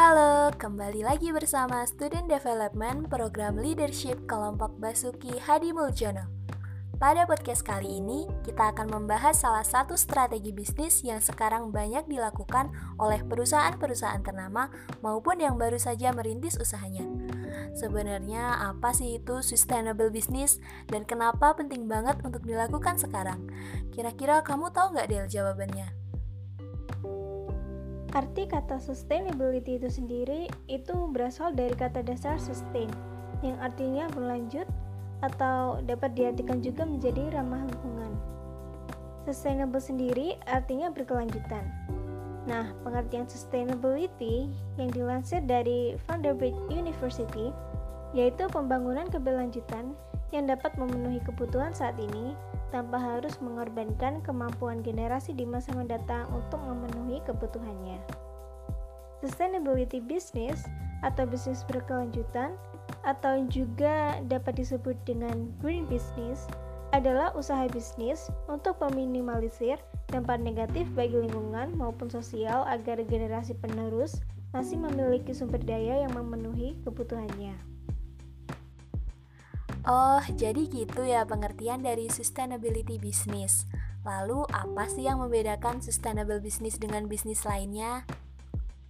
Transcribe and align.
Halo, 0.00 0.48
kembali 0.56 1.04
lagi 1.04 1.28
bersama 1.28 1.84
Student 1.84 2.24
Development 2.24 3.04
Program 3.12 3.60
Leadership 3.60 4.24
Kelompok 4.24 4.72
Basuki 4.80 5.36
Hadi 5.36 5.76
Muljono. 5.76 6.24
Pada 6.96 7.28
podcast 7.28 7.60
kali 7.60 8.00
ini, 8.00 8.24
kita 8.40 8.72
akan 8.72 8.96
membahas 8.96 9.44
salah 9.44 9.60
satu 9.60 10.00
strategi 10.00 10.56
bisnis 10.56 11.04
yang 11.04 11.20
sekarang 11.20 11.68
banyak 11.68 12.08
dilakukan 12.08 12.72
oleh 12.96 13.20
perusahaan-perusahaan 13.28 14.24
ternama 14.24 14.72
maupun 15.04 15.36
yang 15.36 15.60
baru 15.60 15.76
saja 15.76 16.16
merintis 16.16 16.56
usahanya. 16.56 17.04
Sebenarnya 17.76 18.72
apa 18.72 18.96
sih 18.96 19.20
itu 19.20 19.44
sustainable 19.44 20.08
business 20.08 20.64
dan 20.88 21.04
kenapa 21.04 21.52
penting 21.52 21.84
banget 21.92 22.16
untuk 22.24 22.40
dilakukan 22.48 22.96
sekarang? 22.96 23.52
Kira-kira 23.92 24.40
kamu 24.40 24.72
tahu 24.72 24.96
nggak 24.96 25.12
Del 25.12 25.28
jawabannya? 25.28 25.99
Arti 28.10 28.42
kata 28.50 28.82
sustainability 28.82 29.78
itu 29.78 29.86
sendiri 29.86 30.50
itu 30.66 30.94
berasal 31.14 31.54
dari 31.54 31.70
kata 31.78 32.02
dasar 32.02 32.42
sustain 32.42 32.90
yang 33.38 33.54
artinya 33.62 34.10
berlanjut 34.10 34.66
atau 35.22 35.78
dapat 35.86 36.18
diartikan 36.18 36.58
juga 36.58 36.82
menjadi 36.82 37.30
ramah 37.38 37.62
lingkungan. 37.70 38.12
Sustainable 39.30 39.78
sendiri 39.78 40.34
artinya 40.50 40.90
berkelanjutan. 40.90 41.62
Nah, 42.50 42.74
pengertian 42.82 43.30
sustainability 43.30 44.50
yang 44.74 44.90
dilansir 44.90 45.38
dari 45.46 45.94
Vanderbilt 46.08 46.56
University 46.66 47.54
yaitu 48.10 48.50
pembangunan 48.50 49.06
keberlanjutan 49.06 49.94
yang 50.34 50.50
dapat 50.50 50.74
memenuhi 50.74 51.22
kebutuhan 51.22 51.70
saat 51.70 51.94
ini 51.94 52.34
tanpa 52.70 52.98
harus 52.98 53.38
mengorbankan 53.42 54.22
kemampuan 54.22 54.82
generasi 54.82 55.34
di 55.34 55.46
masa 55.46 55.74
mendatang 55.74 56.26
untuk 56.34 56.58
memenuhi 56.62 57.22
kebutuhannya. 57.26 57.98
Sustainability 59.20 60.00
business 60.00 60.64
atau 61.04 61.28
bisnis 61.28 61.66
berkelanjutan 61.68 62.56
atau 63.04 63.44
juga 63.52 64.18
dapat 64.26 64.58
disebut 64.58 64.96
dengan 65.04 65.52
green 65.60 65.84
business 65.86 66.48
adalah 66.90 67.30
usaha 67.38 67.70
bisnis 67.70 68.26
untuk 68.50 68.74
meminimalisir 68.82 69.78
dampak 70.10 70.42
negatif 70.42 70.90
bagi 70.98 71.14
lingkungan 71.14 71.70
maupun 71.78 72.10
sosial 72.10 72.66
agar 72.66 72.98
generasi 73.06 73.54
penerus 73.62 74.18
masih 74.50 74.82
memiliki 74.82 75.30
sumber 75.30 75.62
daya 75.62 76.02
yang 76.02 76.10
memenuhi 76.18 76.74
kebutuhannya. 76.82 77.69
Oh, 79.90 80.22
jadi 80.38 80.70
gitu 80.70 81.02
ya 81.02 81.26
pengertian 81.26 81.82
dari 81.82 82.06
sustainability 82.06 83.02
business. 83.02 83.66
Lalu, 84.06 84.46
apa 84.54 84.86
sih 84.86 85.02
yang 85.02 85.18
membedakan 85.18 85.82
sustainable 85.82 86.38
business 86.38 86.78
dengan 86.78 87.10
bisnis 87.10 87.42
lainnya? 87.42 88.06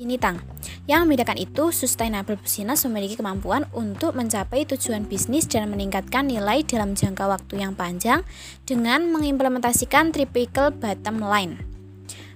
Ini 0.00 0.16
Tang, 0.16 0.40
yang 0.88 1.04
membedakan 1.04 1.36
itu 1.36 1.68
sustainable 1.68 2.40
business 2.40 2.88
memiliki 2.88 3.12
kemampuan 3.20 3.68
untuk 3.76 4.16
mencapai 4.16 4.64
tujuan 4.64 5.04
bisnis 5.04 5.44
dan 5.44 5.68
meningkatkan 5.68 6.32
nilai 6.32 6.64
dalam 6.64 6.96
jangka 6.96 7.28
waktu 7.28 7.60
yang 7.60 7.76
panjang 7.76 8.24
dengan 8.64 9.12
mengimplementasikan 9.12 10.16
triple 10.16 10.72
bottom 10.80 11.20
line. 11.20 11.60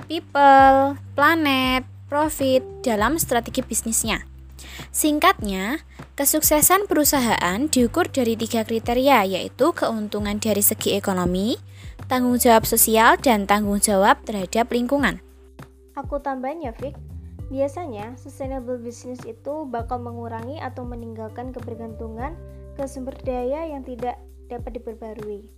People, 0.05 1.01
planet, 1.17 1.89
profit 2.13 2.61
dalam 2.85 3.17
strategi 3.17 3.65
bisnisnya. 3.65 4.21
Singkatnya, 4.93 5.81
kesuksesan 6.21 6.85
perusahaan 6.85 7.65
diukur 7.73 8.05
dari 8.13 8.37
tiga 8.37 8.61
kriteria 8.61 9.25
yaitu 9.25 9.73
keuntungan 9.73 10.37
dari 10.37 10.61
segi 10.61 10.93
ekonomi, 10.93 11.57
tanggung 12.13 12.37
jawab 12.37 12.69
sosial, 12.69 13.17
dan 13.17 13.49
tanggung 13.49 13.81
jawab 13.81 14.21
terhadap 14.29 14.69
lingkungan. 14.69 15.25
Aku 15.97 16.21
tambahin 16.21 16.61
ya, 16.61 16.77
Fik. 16.77 16.93
Biasanya, 17.49 18.21
sustainable 18.21 18.77
business 18.77 19.25
itu 19.25 19.65
bakal 19.65 19.97
mengurangi 19.97 20.61
atau 20.61 20.85
meninggalkan 20.85 21.57
kebergantungan 21.57 22.37
ke 22.77 22.85
sumber 22.85 23.17
daya 23.25 23.73
yang 23.73 23.81
tidak 23.81 24.21
dapat 24.53 24.77
diperbarui. 24.77 25.49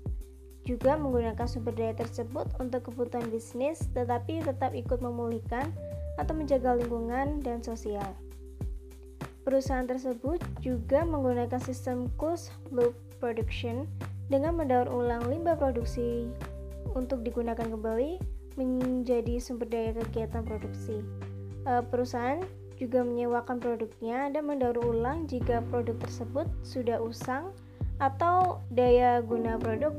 Juga 0.63 0.95
menggunakan 0.95 1.51
sumber 1.51 1.75
daya 1.75 1.99
tersebut 1.99 2.47
untuk 2.63 2.87
kebutuhan 2.87 3.27
bisnis, 3.35 3.83
tetapi 3.99 4.47
tetap 4.47 4.71
ikut 4.79 5.03
memulihkan 5.03 5.75
atau 6.23 6.39
menjaga 6.39 6.79
lingkungan 6.79 7.43
dan 7.43 7.59
sosial. 7.67 8.15
Perusahaan 9.43 9.87
tersebut 9.87 10.39
juga 10.63 11.03
menggunakan 11.03 11.59
sistem 11.59 12.07
closed 12.15 12.55
loop 12.71 12.95
production 13.19 13.91
dengan 14.31 14.55
mendaur 14.55 14.87
ulang 14.87 15.27
limbah 15.27 15.59
produksi 15.59 16.31
untuk 16.95 17.27
digunakan 17.27 17.67
kembali 17.67 18.23
menjadi 18.55 19.43
sumber 19.43 19.67
daya 19.67 19.99
kegiatan 19.99 20.47
produksi. 20.47 21.03
E, 21.67 21.73
perusahaan 21.91 22.39
juga 22.79 23.03
menyewakan 23.03 23.59
produknya 23.59 24.31
dan 24.31 24.47
mendaur 24.47 24.79
ulang 24.79 25.27
jika 25.27 25.63
produk 25.71 25.99
tersebut 26.03 26.47
sudah 26.63 27.03
usang 27.03 27.51
atau 27.99 28.63
daya 28.75 29.23
guna 29.23 29.59
produk 29.59 29.95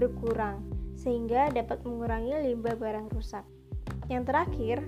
berkurang 0.00 0.64
sehingga 0.96 1.52
dapat 1.52 1.80
mengurangi 1.84 2.34
limbah 2.52 2.74
barang 2.76 3.12
rusak. 3.14 3.44
Yang 4.08 4.32
terakhir, 4.32 4.78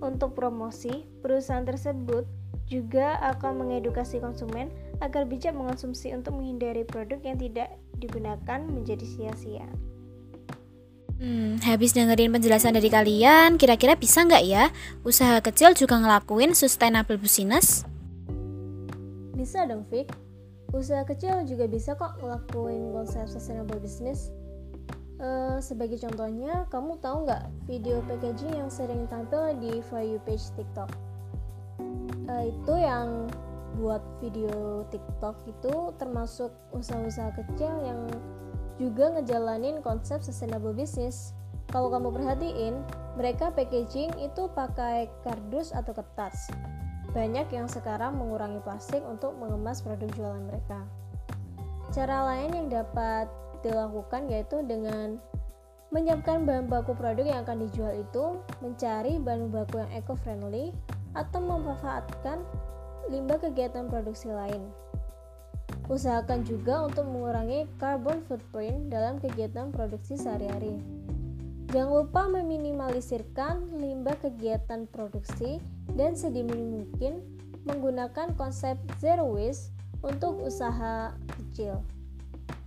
untuk 0.00 0.32
promosi, 0.32 1.04
perusahaan 1.20 1.66
tersebut 1.66 2.24
juga 2.70 3.18
akan 3.34 3.66
mengedukasi 3.66 4.22
konsumen 4.22 4.70
agar 5.02 5.26
bijak 5.26 5.52
mengonsumsi 5.52 6.14
untuk 6.14 6.38
menghindari 6.38 6.86
produk 6.86 7.18
yang 7.26 7.36
tidak 7.36 7.74
digunakan 7.98 8.60
menjadi 8.70 9.02
sia-sia. 9.02 9.66
Hmm, 11.20 11.60
habis 11.60 11.92
dengerin 11.92 12.32
penjelasan 12.32 12.72
dari 12.72 12.88
kalian, 12.88 13.60
kira-kira 13.60 13.92
bisa 13.92 14.24
nggak 14.24 14.40
ya 14.40 14.72
usaha 15.04 15.36
kecil 15.44 15.76
juga 15.76 16.00
ngelakuin 16.00 16.56
sustainable 16.56 17.20
business? 17.20 17.84
Bisa 19.36 19.68
dong, 19.68 19.84
Vic. 19.92 20.08
Usaha 20.72 21.02
kecil 21.04 21.44
juga 21.44 21.68
bisa 21.68 21.98
kok 21.98 22.16
ngelakuin 22.22 22.94
konsep 22.94 23.26
sustainable 23.28 23.82
business. 23.82 24.32
Uh, 25.20 25.60
sebagai 25.60 26.00
contohnya, 26.00 26.64
kamu 26.72 26.96
tahu 27.04 27.28
nggak 27.28 27.52
video 27.68 28.00
packaging 28.08 28.56
yang 28.56 28.72
sering 28.72 29.04
tampil 29.10 29.52
di 29.60 29.84
For 29.92 30.00
You 30.00 30.22
page 30.24 30.48
TikTok? 30.56 31.09
Uh, 32.30 32.42
itu 32.46 32.74
yang 32.78 33.26
buat 33.78 34.02
video 34.22 34.82
TikTok 34.90 35.36
itu 35.46 35.74
termasuk 35.98 36.50
usaha-usaha 36.74 37.34
kecil 37.34 37.70
yang 37.86 38.00
juga 38.78 39.14
ngejalanin 39.14 39.82
konsep 39.84 40.22
sustainable 40.22 40.74
business. 40.74 41.34
Kalau 41.70 41.86
kamu 41.92 42.10
perhatiin, 42.10 42.82
mereka 43.14 43.54
packaging 43.54 44.10
itu 44.18 44.50
pakai 44.50 45.06
kardus 45.22 45.70
atau 45.70 45.94
kertas. 45.94 46.50
Banyak 47.14 47.46
yang 47.54 47.70
sekarang 47.70 48.18
mengurangi 48.18 48.58
plastik 48.62 49.02
untuk 49.06 49.38
mengemas 49.38 49.82
produk 49.82 50.10
jualan 50.18 50.42
mereka. 50.50 50.82
Cara 51.94 52.26
lain 52.26 52.54
yang 52.54 52.68
dapat 52.70 53.30
dilakukan 53.62 54.30
yaitu 54.30 54.62
dengan 54.66 55.22
menyiapkan 55.90 56.46
bahan 56.46 56.70
baku 56.70 56.94
produk 56.94 57.26
yang 57.26 57.42
akan 57.42 57.66
dijual 57.66 57.94
itu, 57.94 58.38
mencari 58.62 59.18
bahan 59.18 59.50
baku 59.50 59.82
yang 59.82 59.90
eco-friendly, 59.94 60.70
atau 61.14 61.40
memanfaatkan 61.42 62.42
limbah 63.10 63.42
kegiatan 63.42 63.90
produksi 63.90 64.30
lain. 64.30 64.70
Usahakan 65.90 66.46
juga 66.46 66.86
untuk 66.86 67.02
mengurangi 67.10 67.66
carbon 67.82 68.22
footprint 68.30 68.94
dalam 68.94 69.18
kegiatan 69.18 69.74
produksi 69.74 70.14
sehari-hari. 70.14 70.78
Jangan 71.70 72.02
lupa 72.02 72.26
meminimalisirkan 72.30 73.78
limbah 73.78 74.18
kegiatan 74.18 74.86
produksi 74.90 75.58
dan 75.94 76.14
sedini 76.14 76.54
mungkin 76.54 77.22
menggunakan 77.66 78.34
konsep 78.34 78.78
zero 78.98 79.26
waste 79.34 79.74
untuk 80.02 80.38
usaha 80.42 81.14
kecil. 81.38 81.82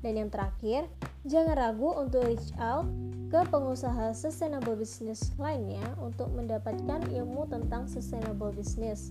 Dan 0.04 0.20
yang 0.20 0.30
terakhir, 0.32 0.88
jangan 1.24 1.56
ragu 1.56 1.96
untuk 1.96 2.28
reach 2.28 2.52
out 2.60 2.88
ke 3.34 3.42
pengusaha 3.50 4.14
sustainable 4.14 4.78
business 4.78 5.34
lainnya 5.42 5.82
untuk 5.98 6.30
mendapatkan 6.38 7.02
ilmu 7.02 7.50
tentang 7.50 7.90
sustainable 7.90 8.54
business. 8.54 9.10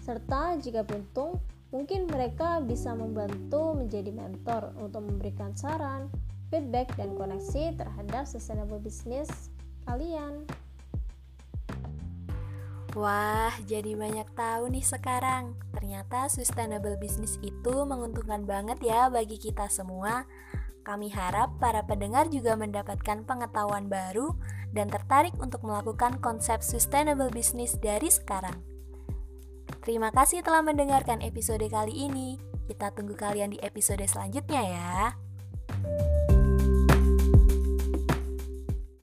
Serta 0.00 0.56
jika 0.56 0.80
beruntung, 0.80 1.36
mungkin 1.68 2.08
mereka 2.08 2.64
bisa 2.64 2.96
membantu 2.96 3.76
menjadi 3.76 4.16
mentor 4.16 4.72
untuk 4.80 5.04
memberikan 5.04 5.52
saran, 5.52 6.08
feedback, 6.48 6.88
dan 6.96 7.12
koneksi 7.20 7.76
terhadap 7.76 8.24
sustainable 8.24 8.80
business 8.80 9.28
kalian. 9.84 10.48
Wah, 12.96 13.52
jadi 13.68 13.92
banyak 13.92 14.32
tahu 14.32 14.72
nih 14.72 14.88
sekarang. 14.88 15.52
Ternyata 15.76 16.32
sustainable 16.32 16.96
business 16.96 17.36
itu 17.44 17.84
menguntungkan 17.84 18.48
banget 18.48 18.80
ya 18.80 19.12
bagi 19.12 19.36
kita 19.36 19.68
semua. 19.68 20.24
Kami 20.80 21.12
harap 21.12 21.60
para 21.60 21.84
pendengar 21.84 22.32
juga 22.32 22.56
mendapatkan 22.56 23.22
pengetahuan 23.28 23.86
baru 23.86 24.32
dan 24.72 24.88
tertarik 24.88 25.36
untuk 25.38 25.60
melakukan 25.62 26.18
konsep 26.24 26.64
sustainable 26.64 27.28
business 27.28 27.76
dari 27.76 28.08
sekarang. 28.08 28.58
Terima 29.84 30.10
kasih 30.10 30.42
telah 30.42 30.64
mendengarkan 30.64 31.22
episode 31.22 31.64
kali 31.68 32.10
ini. 32.10 32.36
Kita 32.66 32.92
tunggu 32.94 33.14
kalian 33.14 33.54
di 33.54 33.58
episode 33.62 34.02
selanjutnya 34.04 34.62
ya. 34.62 35.29